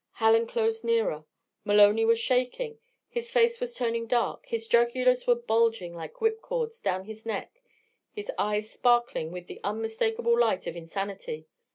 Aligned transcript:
Hallen 0.13 0.47
closed 0.47 0.83
nearer. 0.83 1.25
Maloney 1.63 2.05
was 2.05 2.17
shaking. 2.17 2.79
His 3.07 3.29
face 3.31 3.59
was 3.59 3.75
turning 3.75 4.07
dark, 4.07 4.47
his 4.47 4.67
jugulars 4.67 5.27
were 5.27 5.35
bulging 5.35 5.93
like 5.93 6.19
whip 6.21 6.41
cords 6.41 6.79
down 6.81 7.05
his 7.05 7.23
neck, 7.23 7.61
his 8.11 8.31
eyes 8.35 8.71
sparkling 8.71 9.31
with 9.31 9.45
the 9.45 9.59
unmistakable 9.63 10.35
light 10.39 10.65
of 10.65 10.75
insanity. 10.75 11.45